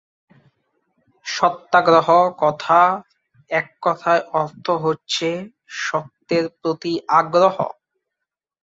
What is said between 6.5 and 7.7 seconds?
প্রতি আগ্রহ।